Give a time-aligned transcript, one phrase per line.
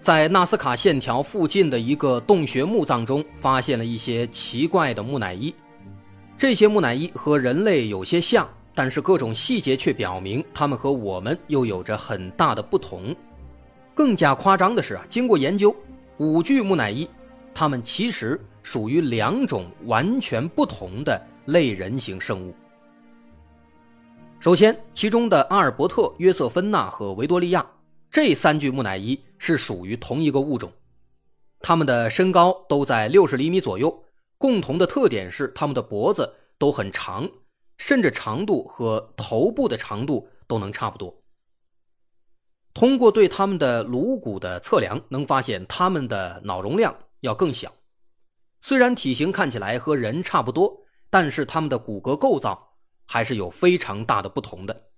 [0.00, 5.54] 在纳斯卡线条附近的一个洞穴墓葬中，发现了一些奇怪的木乃伊。
[6.36, 13.14] 这些木乃伊和人类有些像，但是各种细节却表明，它们和我们又有着很大的不同。
[13.94, 15.74] 更加夸张的是啊，经过研究，
[16.18, 17.08] 五具木乃伊，
[17.52, 21.20] 它们其实属于两种完全不同的。
[21.48, 22.54] 类人型生物。
[24.38, 27.64] 首先，其中的阿尔伯特、约瑟芬娜和维多利亚
[28.10, 30.72] 这三具木乃伊是属于同一个物种，
[31.60, 34.04] 它们的身高都在六十厘米左右，
[34.36, 37.30] 共同的特点是它们的脖子都很长，
[37.76, 41.22] 甚至长度和头部的长度都能差不多。
[42.74, 47.72] 通过对他们的颅骨的测量，能发现他们的脑容量要更小，
[48.60, 50.84] 虽然体型看起来和人差不多。
[51.10, 52.74] 但是他们的骨骼构造
[53.06, 54.90] 还是有非常大的不同的，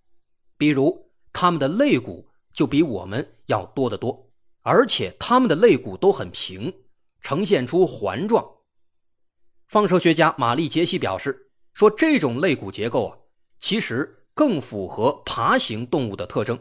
[0.58, 4.29] 比如他们的肋骨就比我们要多得多，
[4.62, 6.72] 而且他们的肋骨都很平，
[7.20, 8.44] 呈现出环状。
[9.66, 13.16] 放射学家玛丽杰西表示说，这种肋骨结构啊，
[13.58, 16.58] 其实更符合爬行动物的特征，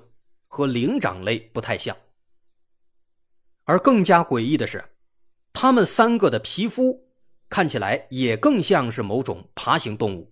[0.47, 1.95] 和灵长类不太像。
[3.63, 4.83] 而更加诡异的是，
[5.53, 7.05] 他们三个的皮肤。
[7.51, 10.31] 看起来也更像是某种爬行动物。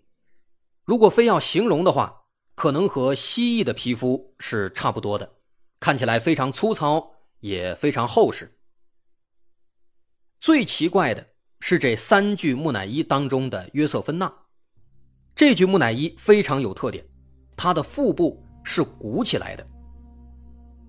[0.83, 5.33] 如果非要形容的话，可能和蜥蜴的皮肤是差不多的，
[5.79, 8.51] 看起来非常粗糙，也非常厚实。
[10.39, 11.25] 最奇怪的
[11.59, 14.31] 是这三具木乃伊当中的约瑟芬娜，
[15.35, 17.05] 这具木乃伊非常有特点，
[17.55, 19.67] 它的腹部是鼓起来的。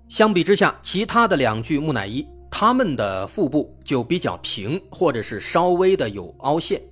[0.08, 2.26] 相比之下，其他的两具木乃伊。
[2.50, 6.82] 他们的腹部就比较平，或者是稍微的有凹陷。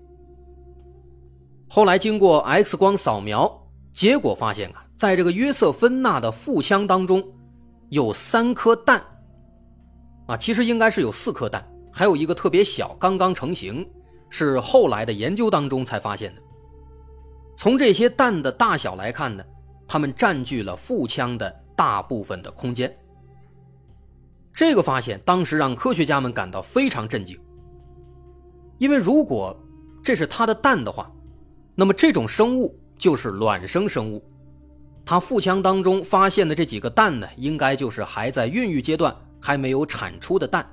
[1.67, 3.51] 后来经过 X 光扫描，
[3.95, 7.25] 结果发现啊，在这个约瑟芬娜的腹腔当中，
[7.89, 9.03] 有三颗蛋。
[10.27, 13.89] 啊，其实应该是有四颗蛋，还有一个特别小，刚刚成型，
[14.29, 16.43] 是后来的研究当中才发现的。
[17.57, 19.45] 从这些蛋的大小来看呢，
[19.87, 22.95] 它们占据了腹腔的大部分的空间。
[24.53, 27.39] 这个发现当时让科学家们感到非常震惊，
[28.79, 29.57] 因为如果
[30.03, 31.11] 这是它的蛋的话，
[31.75, 34.23] 那么这种生物就是卵生生物，
[35.05, 39.15] 它腹腔当中发现的这几个蛋呢，应该就是还在孕育阶段
[39.47, 40.69] 还没有产出的蛋。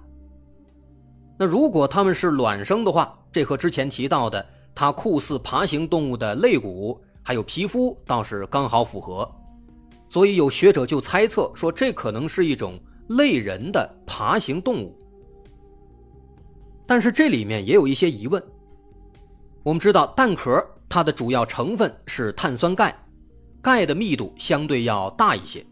[1.37, 9.29] 那如果它们是卵生的话，这和之前提到的它酷似爬行动物的肋骨还有皮肤倒是刚好符合，
[10.09, 12.79] 所以有学者就猜测说，这可能是一种。
[13.09, 14.97] 类人的爬行动物，
[16.87, 18.41] 但是这里面也有一些疑问。
[19.61, 22.95] 我们知道蛋壳它的主要成分是碳酸钙，
[23.61, 25.63] 钙的密度相对要大一些，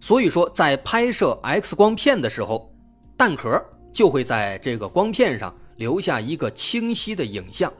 [0.00, 2.72] 所以说在拍摄 X 光片的时候，
[3.16, 3.62] 蛋壳
[3.92, 7.72] 就会在这个光片上留下一个清晰的影像。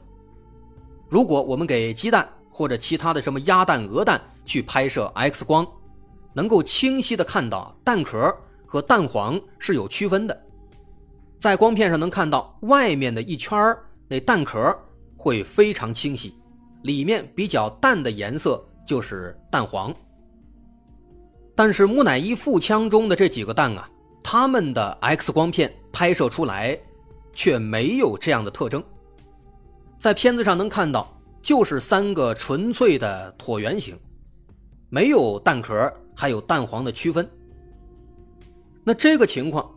[1.08, 5.66] 如果我们给鸡蛋或者其他的什么鸭蛋、鹅蛋去拍摄 X 光，
[6.34, 8.34] 能够清晰的看到蛋壳。
[8.68, 10.42] 和蛋黄是有区分的，
[11.38, 13.56] 在光片上能看到外面的一圈
[14.08, 14.76] 那蛋壳
[15.16, 16.34] 会非常清晰，
[16.82, 19.94] 里面比较淡的颜色就是蛋黄。
[21.56, 23.88] 但是木乃伊腹腔中的这几个蛋啊，
[24.22, 26.78] 它们的 X 光片拍摄出来
[27.32, 28.84] 却没有这样的特征，
[29.98, 33.98] 在片子上能看到就是三个纯粹的椭圆形，
[34.90, 37.26] 没有蛋壳还有蛋黄的区分。
[38.84, 39.68] 那这个情况，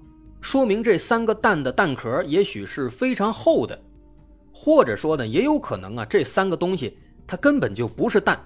[0.41, 3.81] 说明这三个蛋的蛋壳也许是非常厚的，
[4.53, 8.37] 或者说呢，也有可能啊，这三个东西它根本就不是蛋，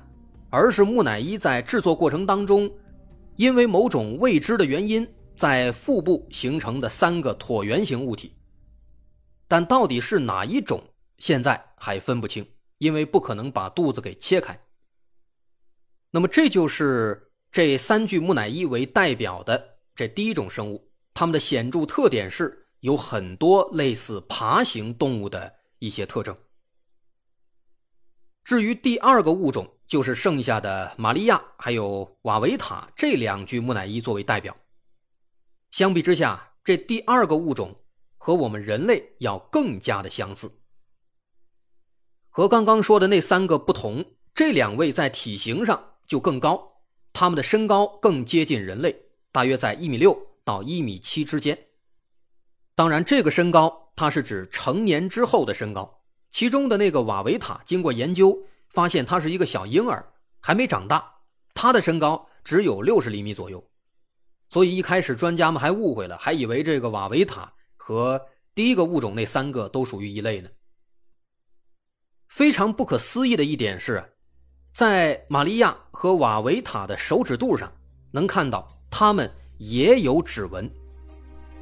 [0.51, 2.71] 而是木乃伊在制作过程当中，
[3.35, 8.33] 因为某种未知的原因，在腹部形成的三个椭圆形物体。
[9.47, 10.83] 但到底是哪一种，
[11.17, 12.45] 现在还分不清，
[12.77, 14.59] 因为不可能把肚子给切开。
[16.11, 19.77] 那么这就是这三具木乃伊为代表的。
[19.95, 26.35] 这第一种生物，它们的显著特点是有很多类似爬行动物的一些特征。
[28.43, 34.57] 至于第二个物种，就是剩下的玛利亚还有瓦维塔这两具木乃伊作为代表。
[35.69, 37.75] 相比之下，这第二个物种
[38.17, 40.51] 和我们人类要更加的相似。
[42.31, 44.03] 和刚刚说的那三个不同，
[44.33, 46.81] 这两位在体型上就更高，
[47.13, 48.99] 他们的身高更接近人类，
[49.31, 51.55] 大约在一米六到一米七之间。
[52.73, 56.01] 当然，这个身高它是指成年之后的身高。
[56.31, 58.35] 其中的那个瓦维塔，经过研究
[58.73, 60.03] 发现，他是一个小婴儿，
[60.41, 61.09] 还没长大，
[61.53, 63.63] 他的身高只有六十厘米左右。
[64.49, 68.19] 所以一开始专家们还误会了，还以为这个瓦维塔和
[68.55, 70.49] 第一个物种那三个都属于一类呢。
[72.27, 74.03] 非常不可思议的一点是，
[74.73, 77.71] 在玛利亚和瓦维塔的手指肚上
[78.11, 80.67] 能看到他们也有指纹，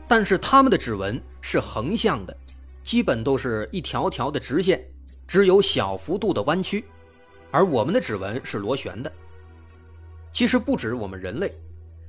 [0.07, 2.37] 但是他们的指纹是横向的，
[2.85, 4.81] 基本都是一条条的直线，
[5.27, 6.85] 只有小幅度的弯曲，
[7.51, 9.11] 而我们的指纹是螺旋的。
[10.31, 11.51] 其实不止我们人类，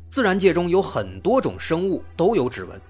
[0.08, 2.80] 自然界中有很多种生物都有指纹，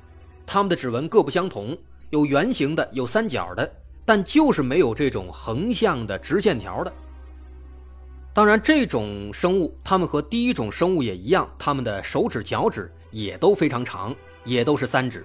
[0.47, 1.77] 它们的指纹各不相同，
[2.11, 3.69] 有圆形的，有三角的。
[4.05, 6.93] 但就是没有这种横向的直线条的。
[8.35, 14.13] 当然，这种生物它们和第一种生物也一样，它们的手指、脚趾也都非常长，
[14.45, 15.25] 也都是三指。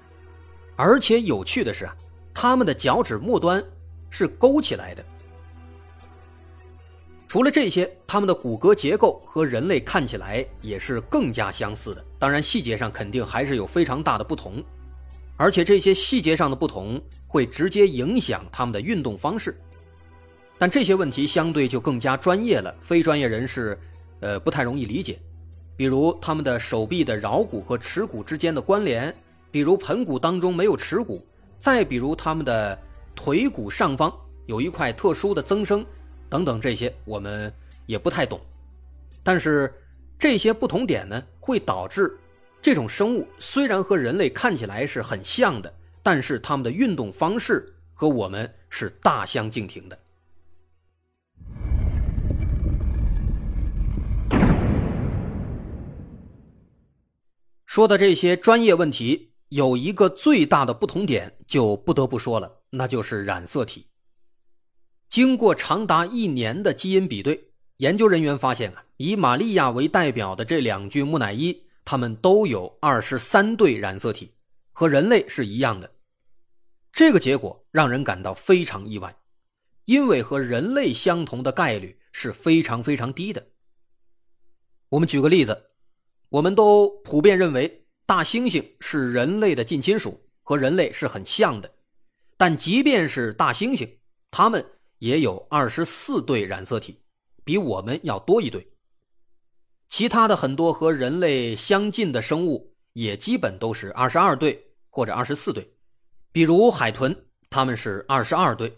[0.76, 1.96] 而且有趣的是啊，
[2.36, 3.64] 它们的脚趾末端
[4.12, 5.04] 是勾起来的。
[7.28, 12.04] 除了这些，它们的骨骼结构和人类看起来也是更加相似的。
[12.18, 14.64] 当然，细节上肯定还是有非常大的不同。
[15.36, 19.60] 而且这些细节上的不同会直接影响他们的运动方式，
[20.58, 23.78] 但这些问题相对就更加专业了，非专业人士，
[24.22, 25.20] 呃，不太容易理解。
[25.76, 29.14] 比如他们的手臂的桡骨和尺骨之间的关联，
[29.52, 31.24] 比如盆骨当中没有尺骨，
[31.60, 32.76] 再比如他们的
[33.14, 34.12] 腿骨上方
[34.48, 35.86] 有一块特殊的增生，
[36.30, 37.52] 等等，这些我们
[37.86, 38.40] 也不太懂。
[39.24, 39.74] 但是
[40.18, 42.18] 这些不同点呢，会导致。
[42.62, 49.98] 这种生物虽然和人类看起来是很像的，但是它们的运动方式和我们是大相径庭的。
[57.66, 63.88] 说的这些专业问题，有一个最大的不同点，就不得不说了，那就是染色体。
[65.10, 71.64] 经过长达一年的基因比对，研究人员发现啊，以玛利亚为代表的这两具木乃伊。
[71.90, 74.34] 他们都有二十三对染色体，
[74.74, 75.90] 和人类是一样的。
[76.92, 79.16] 这个结果让人感到非常意外，
[79.86, 83.48] 因为和人类相同的概率是非常非常低的。
[84.90, 85.58] 我们举个例子，
[86.28, 91.74] 我们都普遍认为大猩猩是人类的近亲属，和人类是很像的。
[92.36, 93.90] 但即便是大猩猩，
[94.30, 94.66] 它们
[95.00, 97.00] 也有二十四对染色体，
[97.44, 98.68] 比我们要多一对。
[99.90, 105.66] 其他的很多和人类相近的生物也基本都是二十二对或者二十四对，
[106.32, 107.16] 比如海豚，
[107.50, 108.70] 它们是二十二对；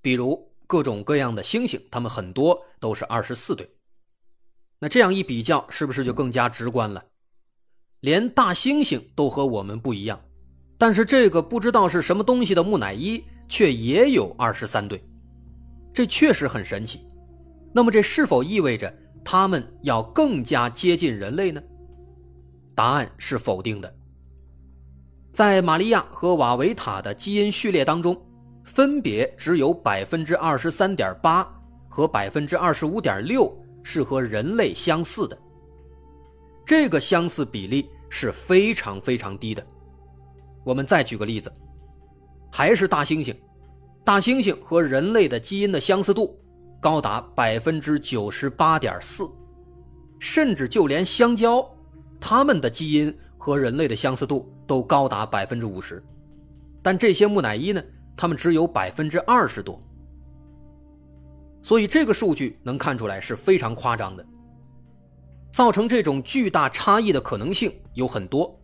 [0.00, 3.68] 比如各种各样的猩猩，它们很多都是二十四对。
[4.78, 7.04] 那这样一比较，是不是就更加直观了？
[8.00, 10.20] 连大猩猩都和我们不一样，
[10.78, 15.02] 但是这个不知道是什么东西的木乃伊却也有二十三对，
[15.96, 17.08] 这确实很神奇。
[17.72, 18.94] 那么这是否意味着？
[19.24, 21.62] 他们要更加接近人类呢？
[22.74, 23.96] 答案是否定的。
[25.32, 28.14] 在玛利亚和瓦维塔的基因序列当中，
[28.62, 31.50] 分别只有百分之二十三点八
[31.88, 33.50] 和百分之二十五点六
[33.82, 35.38] 是和人类相似的。
[36.66, 39.66] 这个相似比例是非常非常低的。
[40.62, 41.50] 我们再举个例子，
[42.52, 43.34] 还是大猩猩，
[44.06, 46.38] 大猩猩和人类的基因的相似度。
[46.78, 49.28] 高达百分之九十八点四，
[50.20, 51.68] 甚至就连香蕉，
[52.20, 56.00] 它们的基因和人类的相似度都高达百分之五十，
[56.82, 57.82] 但这些木乃伊呢，
[58.16, 59.80] 它们只有百分之二十多。
[61.60, 64.24] 所以这个数据能看出来是非常夸张的。
[65.50, 68.56] 造成这种巨大差异的可能性有很多，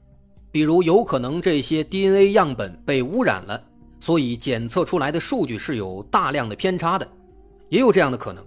[0.52, 3.60] 比如有可能这些 DNA 样本被污染了，
[4.02, 7.08] 所以检测出来的数据是有大量的偏差的。
[7.68, 8.44] 也有这样的可能，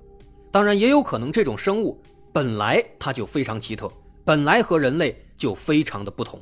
[0.52, 1.98] 当然也有可能这种生物
[2.34, 3.90] 本来它就非常奇特，
[4.26, 6.42] 本来和人类就非常的不同。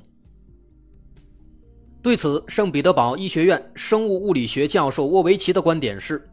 [2.01, 6.27] 对此，圣彼得堡医学院生物物理学教授沃维奇的观点是：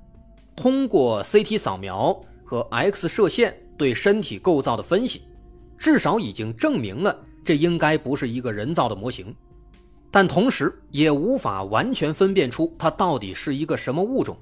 [0.56, 5.20] 通过 CT 扫描和 X 射线对身体构造的分析，
[5.76, 9.36] 至少已经证明了这应该不是一个人造的模型，
[10.10, 14.36] 但同时也无法完全分辨出它到底是一个什么物种。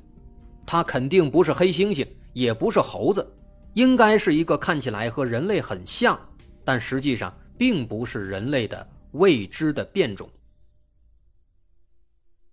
[0.66, 3.26] 它肯定不是黑猩猩，也不是猴子，
[3.74, 6.18] 应该是一个看起来和人类很像，
[6.64, 10.28] 但实际上并不是人类的未知的变种。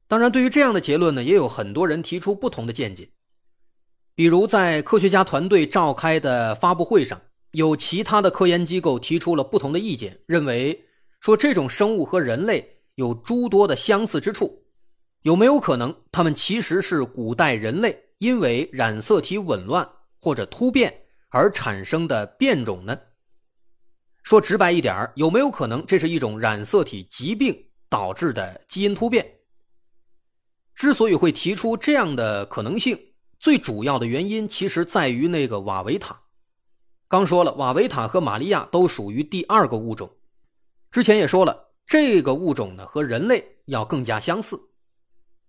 [0.08, 3.10] 当然，对于这样的结论呢，也有很多人提出不同的见解。
[4.14, 7.20] 比如，在科学家团队召开的发布会上，
[7.52, 10.86] 有其他的科研机构提出了不同的意见，认为
[11.20, 14.64] 说这种生物和人类有诸多的相似之处。
[15.22, 22.98] 有没有可能，他们其实是古代人类因为染色体紊乱或者突变而产生的变种呢？
[24.24, 27.56] 说直白一点有没有可能这是一种染色体疾病
[27.90, 29.26] 导致的基因突变？
[30.74, 33.00] 之所以会提出这样的可能性，
[33.40, 36.20] 最主要的原因其实在于那个瓦维塔。
[37.08, 40.12] 刚说了，瓦维塔和玛利亚都属于第二个物种，
[40.92, 44.60] 之前也说了，这个物种呢和人类要更加相似。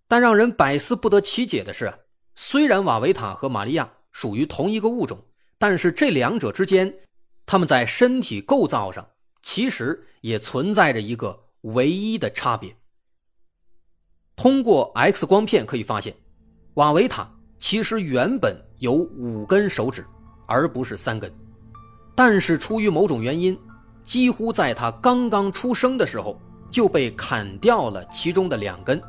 [0.08, 1.92] 但让人百思不得其解的是，
[2.34, 5.18] 虽然瓦维塔和玛利亚属于同一个物种，
[5.58, 6.94] 但是这两者之间，
[7.44, 9.08] 他们在身体构造上
[9.42, 12.76] 其实也存在着一个唯一的差别。
[14.36, 16.14] 通过 X 光片可以发现，
[16.74, 17.28] 瓦维塔
[17.58, 20.06] 其实原本有五根手指，
[20.46, 21.32] 而不是三根，
[22.14, 23.58] 但是出于某种原因，
[24.06, 29.02] 几乎在他刚刚出生的时候就被砍掉了其中的两根。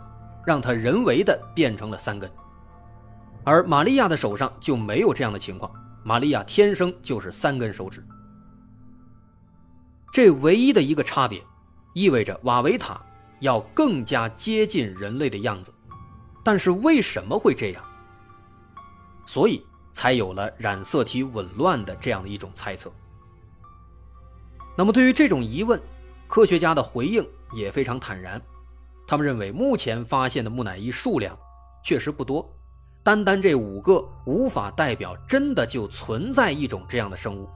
[0.45, 2.31] 让他人为的变成了三根，
[3.43, 5.69] 而玛利亚的手上就没有这样的情况。
[6.05, 8.01] 玛利亚天生就是三根手指，
[10.09, 11.43] 这唯一的一个差别，
[11.93, 12.97] 意味着瓦维塔
[13.41, 15.73] 要更加接近人类的样子。
[16.45, 17.83] 但是为什么会这样？
[19.25, 19.61] 所以
[19.91, 22.89] 才有了染色体紊乱的这样的一种猜测。
[24.77, 25.81] 那么对于这种疑问，
[26.27, 28.39] 科学家的回应也非常坦然。
[29.07, 31.35] 他们认为，目前发现的木乃伊数量
[31.83, 32.47] 确实不多，
[33.01, 37.49] 单单这五个无法代表真的就存在一种这样的生物。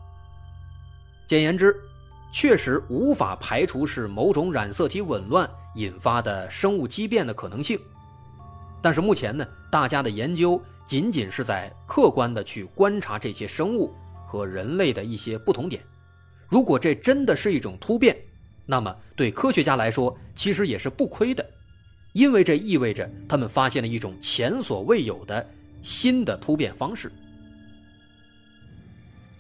[1.28, 1.80] 简言之，
[2.34, 7.80] 确实无法排除是某种染色体紊乱引发的生物畸变的可能性。
[8.82, 13.94] 但是目前呢，大家的研究仅仅是在客观的去观察这些生物
[14.26, 15.84] 和人类的一些不同点。
[16.52, 18.14] 如果这真的是一种突变，
[18.66, 21.50] 那么，对科学家来说，其实也是不亏的，
[22.12, 25.50] 因为这意味着他们发现了一种前所未有的
[25.82, 27.10] 新的突变方式。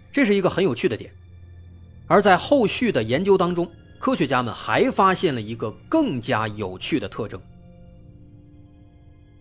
[0.09, 1.11] 这是一个很有趣的点。
[2.07, 7.41] 而在后续的研究当中，科学家们还发现了一个更加有趣的特征。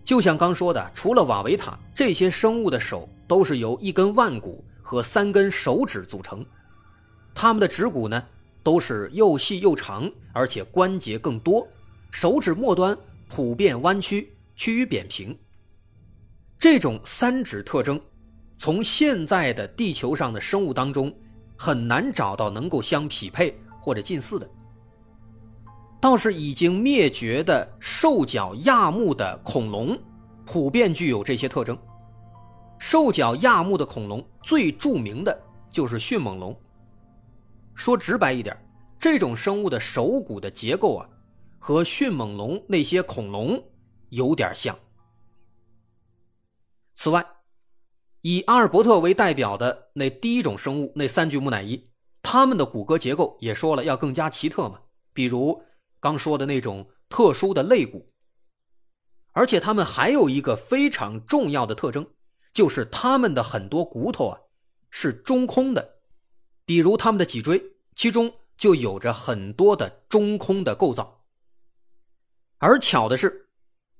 [0.03, 6.45] 就像刚说的，除了瓦维塔，这些生物的手都是由一根腕骨和三根手指组成，
[7.35, 8.23] 它们的指骨呢？
[8.63, 11.67] 都是又细又长，而且关节更多，
[12.11, 12.97] 手指末端
[13.27, 15.37] 普遍弯曲，趋于扁平。
[16.59, 17.99] 这种三指特征，
[18.59, 21.11] 从现在的地球上的生物当中
[21.57, 24.47] 很难找到能够相匹配或者近似的。
[25.99, 29.99] 倒是已经灭绝的兽脚亚目的恐龙，
[30.45, 31.77] 普遍具有这些特征。
[32.79, 35.39] 兽脚亚目的恐龙最著名的
[35.71, 36.55] 就是迅猛龙。
[37.81, 38.55] 说直白一点，
[38.99, 41.09] 这种生物的手骨的结构啊，
[41.59, 43.59] 和迅猛龙那些恐龙
[44.11, 44.79] 有点像。
[46.95, 47.27] 此外，
[48.21, 54.79] 以阿尔伯特为代表的那第一种生物，那三具木乃伊，它们的骨骼结构也说了要更加奇特嘛，
[55.15, 55.65] 比如
[55.99, 58.07] 刚说的那种特殊的肋骨。
[59.33, 62.07] 而且它们还有一个非常重要的特征，
[62.53, 64.39] 就是它们的很多骨头啊
[64.91, 66.00] 是中空的。
[66.71, 67.61] 比如它们的脊椎，
[67.97, 71.25] 其中就有着很多的中空的构造。
[72.59, 73.49] 而巧的是，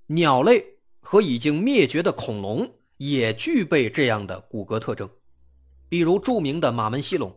[0.07, 0.65] 鸟类
[1.01, 5.11] 和已经灭绝的恐龙也具备这样的骨骼特征。
[5.89, 7.37] 比如著名的马门溪龙，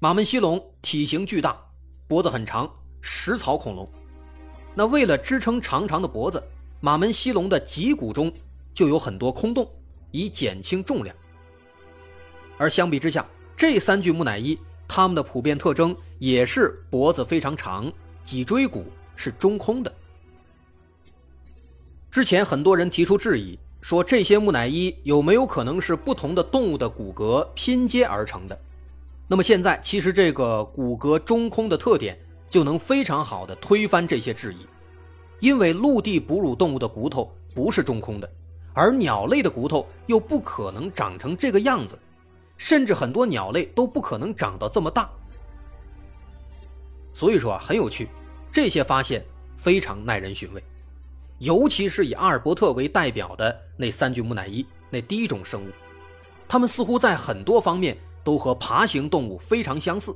[0.00, 1.58] 马门溪龙体型巨大，
[2.06, 3.90] 脖子很长，食草恐龙。
[4.74, 6.42] 那为了支撑长长的脖子，
[6.82, 8.30] 马门溪龙的脊骨中
[8.74, 9.66] 就有很多空洞，
[10.10, 11.16] 以减轻重量。
[12.58, 13.26] 而相比之下，
[13.62, 17.92] 这三具木乃伊，它们的普遍特征也是脖子非常长，
[18.24, 19.92] 脊椎骨是中空的。
[22.10, 28.60] 之前很多人提出质疑，说这些木乃伊有没有可能是不同的动物的骨骼拼接而成的？
[29.28, 34.66] 那么现在，其实这个骨骼中空的特点就能非常好的推翻这些质疑，
[35.38, 38.28] 因为陆地哺乳动物的骨头不是中空的，
[38.72, 41.96] 而鸟类的骨头又不可能长成这个样子。
[42.62, 45.10] 甚至很多鸟类都不可能长到这么大，
[47.12, 48.08] 所以说啊很有趣，
[48.52, 49.20] 这些发现
[49.56, 50.62] 非常耐人寻味，
[51.38, 55.70] 尤其是以阿尔伯特为代表的那三具木乃伊，那第一种生物，
[56.46, 60.14] 它们似乎在很多方面都和爬行动物非常相似。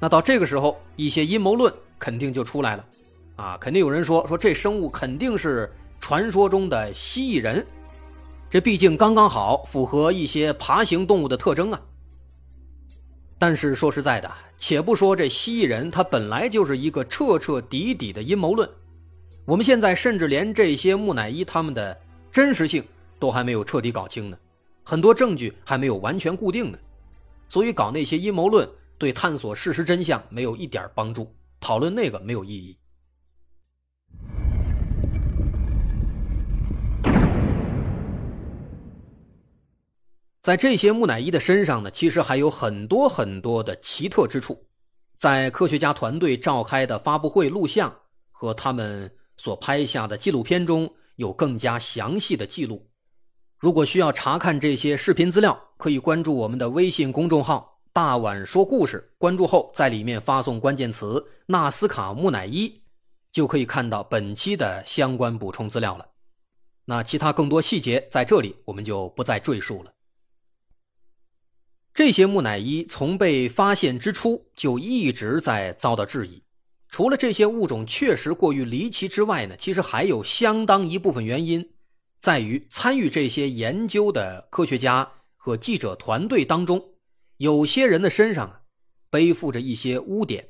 [0.00, 2.84] 那到这个时候，一些阴谋论肯定就出来了，
[3.36, 7.64] 啊，肯定有人说说这生物肯定是传说中的蜥蜴人，
[8.50, 11.80] 这毕竟刚刚好符合一些爬行动物的特征啊。
[13.38, 18.68] 但是说实在的，且不说这蜥蜴人，他本来就是一个彻彻底底的阴谋论。
[19.46, 21.98] 我们现在甚至连这些木乃伊他们的
[22.30, 22.84] 真实性
[23.18, 24.36] 都还没有彻底搞清呢，
[24.84, 26.78] 很多证据还没有完全固定呢，
[27.48, 32.76] 所以搞那些阴谋论对探索事实真相没有一点帮助，讨论那个没有意义。
[40.42, 44.66] 在这些木乃伊的身上呢，其实还有很多很多的奇特之处，
[45.18, 47.94] 在科学家团队召开的发布会录像
[48.30, 52.88] 和他们所拍下的纪录片中有更加详细的记录。
[53.58, 62.80] 如果需要查看这些视频资料，可以关注我们的微信公众号“大碗说故事”，关注后在里面发送关键词“纳斯卡木乃伊”，
[63.30, 66.06] 就可以看到本期的相关补充资料了。
[66.86, 69.92] 那其他更多细节在这里我们就不再赘述了。
[72.00, 76.42] 这些木乃伊从被发现之初就一直在遭到质疑。
[76.88, 81.68] 除了这些物种确实过于离奇之外呢，其实还有相当一部分原因，
[82.18, 86.82] 在于参与这些研究的科学家和记者团队当中，
[87.36, 88.62] 有些人的身上啊
[89.10, 90.48] 背负着一些污点。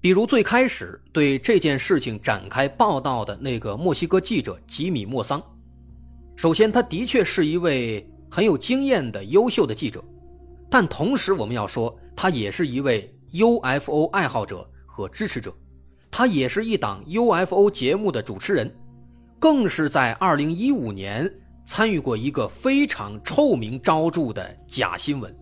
[0.00, 5.42] 比如最开始对这件事情展开报道的那个墨西哥记者吉米·莫桑，
[6.36, 8.08] 首先他的确是一位。
[8.34, 10.02] 很有经验的优秀的记者，
[10.68, 15.54] 但同时我们要说，他也是一位 UFO 爱好者和支持者，
[16.10, 18.74] 他也是一档 UFO 节目的主持人，
[19.38, 21.32] 更是在2015年
[21.64, 25.32] 参与过一个非常臭名昭著的假新闻。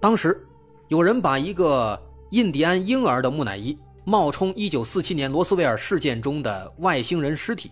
[0.00, 0.42] 当时，
[0.88, 7.70] 有人把一个印第安婴儿的木乃伊冒充1947年罗斯威尔事件中的外星人尸体，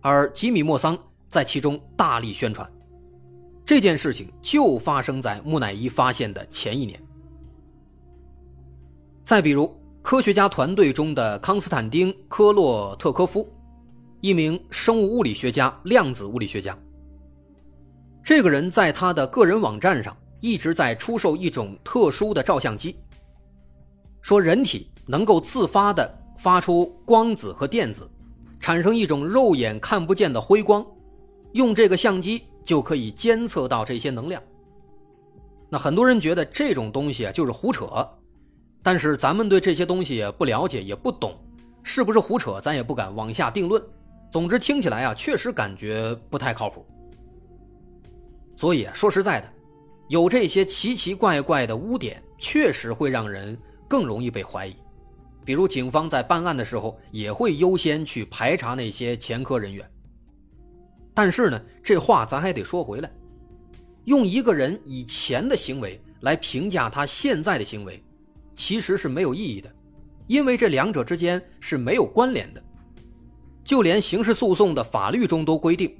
[0.00, 0.96] 而吉米·莫桑
[1.28, 2.66] 在其中大力宣传。
[3.66, 7.02] 这件事情就发生在木乃伊发现的前一年。
[9.24, 9.68] 再比如，
[10.02, 13.52] 科学家团队中的康斯坦丁·科洛特科夫，
[14.20, 16.78] 一名生物物理学家、量子物理学家。
[18.22, 22.94] 这个人在他的个人网站上一直在出售一种特殊的照相机，
[24.22, 28.08] 说人体能够自发的发出光子和电子，
[28.60, 30.86] 产生一种肉眼看不见的辉光，
[31.50, 32.44] 用这个相机。
[32.66, 34.42] 就可以监测到这些能量。
[35.70, 38.06] 那很多人觉得这种东西啊就是胡扯，
[38.82, 41.34] 但是咱们对这些东西不了解也不懂，
[41.82, 43.82] 是不是胡扯咱也不敢往下定论。
[44.30, 46.84] 总之听起来啊确实感觉不太靠谱。
[48.56, 49.48] 所以说实在的，
[50.08, 54.74] 有这些奇奇怪怪的污点，确实会让人更容易被怀疑。
[55.44, 59.88] 比如警方在办案的时候也会优先去排查那些前科人员。
[61.16, 63.10] 但是呢，这话咱还得说回来，
[64.04, 68.04] 用一个人以前的行为来评价他现在的行为，
[68.54, 69.74] 其实是没有意义的，
[70.26, 72.62] 因为这两者之间是没有关联的。
[73.64, 75.98] 就连刑事诉讼的法律中都规定，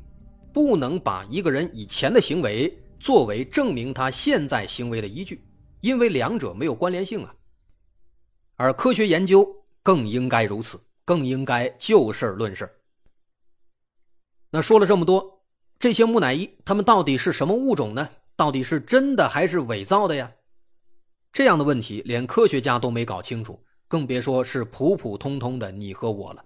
[0.52, 5.42] 不能把一个人以前的行为作为证明他现在行为的依据，
[5.80, 7.34] 因为两者没有关联性啊。
[8.56, 9.48] 而科学研究
[9.82, 12.70] 更应该如此，更应该就事论事。
[14.56, 15.42] 那说了这么多，
[15.78, 18.08] 这些木乃伊它们到底是什么物种呢？
[18.36, 20.32] 到底是真的还是伪造的呀？
[21.30, 26.42] 这样的问题连科学家都没搞清楚，更别说是普普通通的你和我了。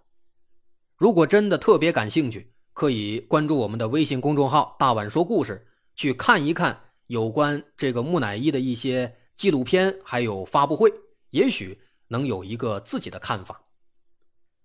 [0.96, 10.92] 如果真的特别感兴趣，可以关注我们的微信公众号“大碗说故事”，去看一看有关这个木乃伊的一些纪录片，还有发布会，
[11.30, 13.62] 也许能有一个自己的看法。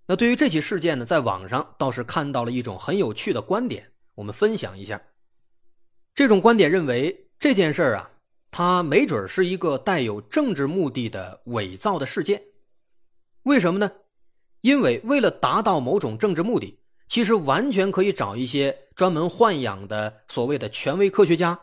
[0.08, 5.02] 那对于这起事件呢，在网上倒是看到了一种很有趣的观点，我们分享一下。
[6.14, 8.12] 这种观点认为，这件事啊，
[8.52, 12.42] 它没准是一个带有政治目的的伪造的事件。
[13.44, 13.92] 为什么呢？
[14.62, 21.60] 因为为了达到某种政治目的，其实完全可以找一些专门豢养的所谓的权威科学家，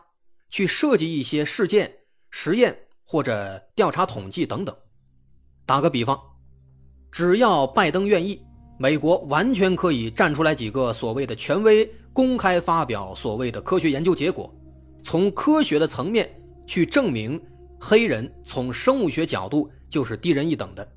[0.49, 4.75] 去设计一些事件、实验或者调查统计等等。
[5.65, 6.32] 打个比方。
[7.13, 8.43] 只要拜登愿意，
[8.79, 14.51] 美国完全可以站出来几个所谓的权威，公开发表所谓的科学研究结果，
[15.03, 16.27] 从科学的层面
[16.65, 17.39] 去证明
[17.79, 20.91] 黑人从生物学角度就是低人一等的。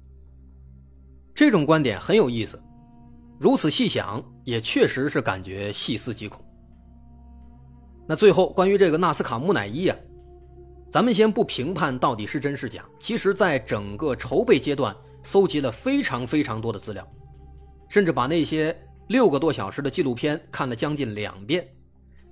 [1.35, 2.59] 这种观点很有意思，
[3.39, 6.43] 如此细想也确实是感觉细思极恐。
[8.09, 9.97] 那最后关于这个纳斯卡木乃伊啊，
[10.91, 14.97] 咱们先不评判到底是真是假，其实在整个筹备阶段。
[15.27, 17.05] 搜集了非常非常多的资料，
[17.89, 18.75] 甚至把那些
[19.09, 21.67] 六个多小时的纪录片看了将近两遍。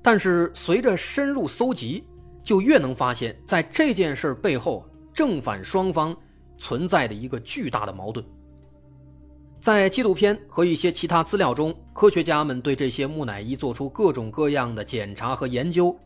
[0.00, 2.04] 但是随着深入搜集，
[2.44, 6.16] 就越能发现，在这件事背后，正反双方
[6.57, 8.24] 存在的一个巨大的矛盾。
[9.61, 15.98] 在纪录片和一些其他资料中，科学家们对这些木乃伊做出各种各样的检查和研究，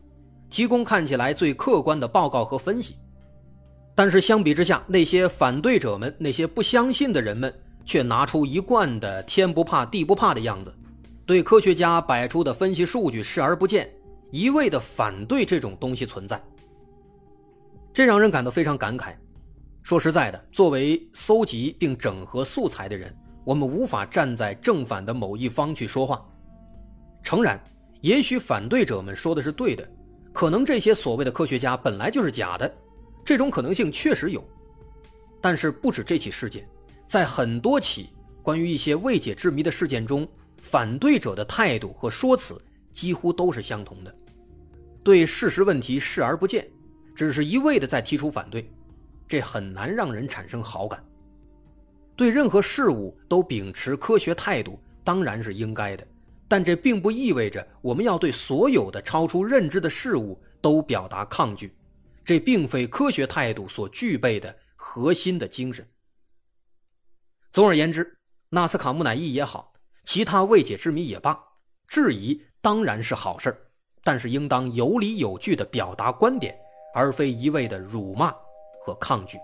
[0.49, 2.95] 提供看起来最客观的报告和分析。
[3.99, 10.73] 但是相比之下，那些反对者们、那些不相信的人们，却拿出一贯的天不怕地不怕的样子，
[11.25, 13.93] 对科学家摆出的分析数据视而不见，
[14.31, 16.41] 一味的反对这种东西存在。
[17.91, 19.13] 这让人感到非常感慨。
[19.83, 26.25] 说实在的，作为搜集并整合素材的人，我们无法站在正反的某一方去说话。
[27.21, 27.61] 诚然，
[27.99, 29.85] 也许反对者们说的是对的，
[30.31, 32.73] 可能这些所谓的科学家本来就是假的。
[33.29, 34.43] 这种可能性确实有，
[35.39, 36.67] 但是不止这起事件，
[37.05, 38.09] 在很多起
[38.41, 40.27] 关于一些未解之谜的事件中，
[40.63, 42.59] 反对者的态度和说辞
[42.91, 44.11] 几乎都是相同的，
[45.03, 46.67] 对事实问题视而不见，
[47.13, 48.67] 只是一味的在提出反对，
[49.27, 50.99] 这很难让人产生好感。
[52.15, 56.03] 对任何事物都秉持科学态度当然是应该的，
[56.47, 61.71] 但这并不意味着我们要对所有的超出认知的事物都表达抗拒。
[62.29, 65.83] 这并非科学态度所具备的核心的精神。
[67.51, 71.35] 总而言之，纳斯卡木乃伊也好，其他未解之谜也罢，
[71.87, 73.59] 质疑当然是好事
[74.03, 76.55] 但是应当有理有据的表达观点，
[76.93, 78.31] 而非一味的辱骂
[78.85, 79.39] 和抗拒。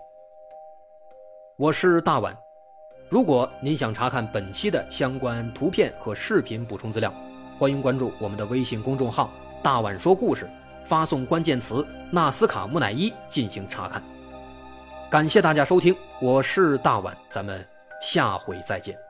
[1.58, 2.38] 我是大碗，
[3.10, 7.12] 如果您想查看本期的相关图片和视频补充资料，
[7.58, 10.48] 欢迎关注我们的微信公众号“大碗说故事”。
[10.86, 14.02] 发送关键词“纳斯卡木乃伊”进行查看。
[15.10, 17.64] 感谢大家收听，我是大碗，咱们
[18.00, 19.05] 下回再见。